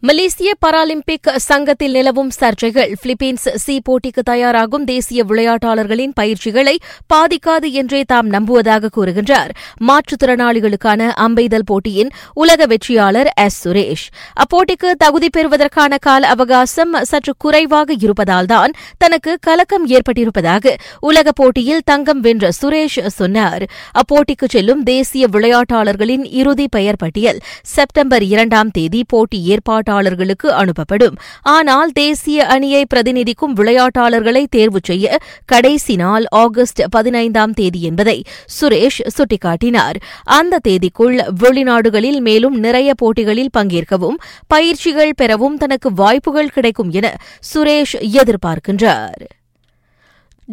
[0.00, 2.92] மலேசிய Paralympic சங்கத்தில் நிலவும் சர்ச்சைகள்.
[3.02, 6.78] பிலிப்பீன்ஸ் சி போட்டிக்கு தயாராகும் தேசிய விளையாட்டாளர்களின் பயிற்சிகளை
[7.14, 9.48] பாதிக்காது என்றே தாம் நம்புவதாக கூறுகின்றார்.
[9.80, 13.68] மாற்றுத்திறனாளிகளுக்கான அம்பெய்தல் போட்டியின் உலக வெற்றியாளர் எஸ்.
[13.68, 14.04] சுரேஷ்.
[14.34, 22.50] அப்போட்டிக்கு தகுதி பெறுவதற்கான கால அவகாசம் சற்று குறைவாக இருப்பதால்தான் தனக்கு கலக்கம் ஏற்பட்டிருப்பதாக உலக போட்டியில் தங்கம் வென்ற
[22.62, 23.66] சுரேஷ் சொன்னார்.
[23.92, 31.16] அப்போட்டிக்கு செல்லும் தேசிய விளையாட்டாளர்களின் இறுதி பெயர் பட்டியல் செப்டம்பர் இரண்டாம் தேதி போட்டி ஏற்பாடு விளையாட்டாளர்களுக்கு அனுப்பப்படும்.
[31.42, 38.24] ஆனால் தேசிய அணியை பிரதிநிதிக்கும் விளையாட்டாளர்களை தேர்வு செய்ய கடைசி நாள் ஆகஸ்ட் பதினைந்தாம் தேதி என்பதை
[38.60, 39.98] சுரேஷ் சுட்டிக்காட்டினார்.
[40.24, 47.16] அந்த தேதிக்குள் வெளிநாடுகளில் மேலும் நிறைய போட்டிகளில் பங்கேற்கவும் பயிற்சிகள் பெறவும் தனக்கு வாய்ப்புகள் கிடைக்கும் என
[47.54, 49.24] சுரேஷ் எதிர்பார்க்கின்றார்.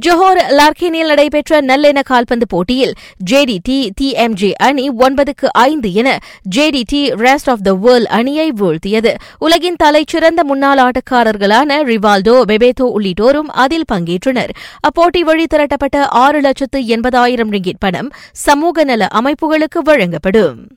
[0.04, 2.94] ஜோஹோர் லார்கினில் நடைபெற்ற நல்லெண்ண கால்பந்து போட்டியில்
[3.32, 6.18] ஜேடிடி டிஎம்ஜே அணி ஒன்பதுக்கு ஐந்து என
[6.56, 9.16] JDT rest of the world அணியை வீழ்த்தியது.
[9.40, 14.50] உலகின் தலைச்சிறந்த முன்னாள் ஆட்டக்காரர்களான ரிவால்டோ பெபேதோ உள்ளிட்டோரும் அதில் பங்கேற்றனர்.
[14.88, 20.68] அப்போட்டி வழி திரட்டப்பட்ட ஆறு லட்சத்து எண்பதாயிரம் ரிங்கிட் பணம் சமூக நல அமைப்புகளுக்கு வழங்கப்படும்.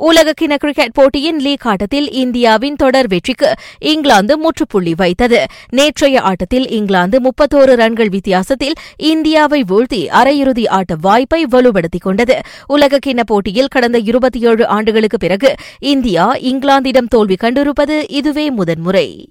[0.00, 5.46] உலகக்கிண கிரிக்கெட் போட்டியின் லீக் ஆட்டத்தில் இந்தியாவின் தொடர் வெற்றிக்கு இங்கிலாந்து முற்றுப்புள்ளி வைத்தது.
[5.68, 12.40] நேற்றைய ஆட்டத்தில் இங்கிலாந்து முப்பத்தோரு ரன்கள் வித்தியாசத்தில் இந்தியாவை வீழ்த்தி அரையிறுதி ஆட்ட வாய்ப்பை வலுப்படுத்திக் கொண்டது.
[12.66, 19.28] உலகக்கிண போட்டியில் கடந்த இருபத்தி ஏழு ஆண்டுகளுக்கு பிறகு இந்தியா இங்கிலாந்திடம் தோல்வி கண்டிருப்பது இதுவே முதன்முறை.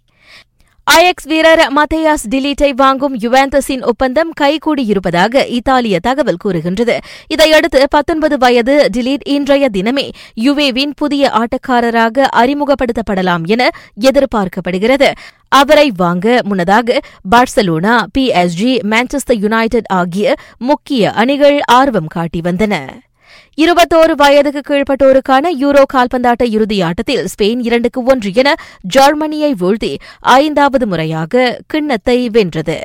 [0.97, 6.99] ஐஎக்ஸ் வீரர் மத்தேயாஸ் டிலீட்டை வாங்கும் யுவாந்தஸின் ஒப்பந்தம் கைகூடியிருப்பதாக இத்தாலிய தகவல் கூறுகின்றது.
[7.27, 10.09] இதையடுத்து பத்தொன்பது வயது டிலீட் இன்றைய தினமே
[10.41, 13.69] யுவேவின் புதிய ஆட்டக்காரராக அறிமுகப்படுத்தப்படலாம் என
[14.01, 15.11] எதிர்பார்க்கப்படுகிறது.
[15.47, 16.99] அவரை வாங்க முன்னதாக
[17.31, 22.75] பார்சலோனா பிஎஸ்ஜி மான்செஸ்டர் யுனைடெட் ஆகிய முக்கிய அணிகள் ஆர்வம் காட்டி வந்தன.
[23.58, 32.30] இருபத்தோரு வயதுக்கு கீழ்ப்பட்டோருக்கான யூரோ கால்பந்தாட்ட இறுதியாட்டத்தில் ஸ்பெயின் இரண்டுக்கு ஒன்று என ஜெர்மனியை வீழ்த்தி ஐந்தாவது முறையாக கிண்ணத்தை
[32.30, 32.80] வென்றது.